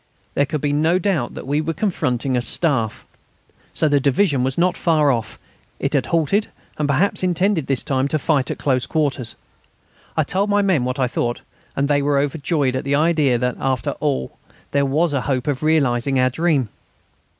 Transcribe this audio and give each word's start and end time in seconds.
There 0.33 0.47
could 0.47 0.61
be 0.61 0.73
no 0.73 0.97
doubt 0.97 1.35
that 1.35 1.45
we 1.45 1.61
were 1.61 1.75
confronting 1.75 2.35
a 2.35 2.41
Staff. 2.41 3.05
So 3.71 3.87
the 3.87 3.99
division 3.99 4.43
was 4.43 4.57
not 4.57 4.75
far 4.75 5.11
off; 5.11 5.37
it 5.79 5.93
had 5.93 6.07
halted, 6.07 6.47
and 6.79 6.87
perhaps 6.89 7.21
intended 7.21 7.67
this 7.67 7.83
time 7.83 8.07
to 8.07 8.17
fight 8.17 8.49
at 8.49 8.57
close 8.57 8.87
quarters. 8.87 9.35
I 10.17 10.23
told 10.23 10.49
my 10.49 10.63
men 10.63 10.85
what 10.85 10.97
I 10.97 11.05
thought, 11.05 11.41
and 11.75 11.87
they 11.87 12.01
were 12.01 12.17
overjoyed 12.17 12.75
at 12.75 12.83
the 12.83 12.95
idea 12.95 13.37
that, 13.37 13.57
after 13.59 13.91
all, 13.99 14.39
there 14.71 14.85
was 14.87 15.13
a 15.13 15.21
hope 15.21 15.45
of 15.45 15.61
realising 15.61 16.19
our 16.19 16.31
dream. 16.31 16.69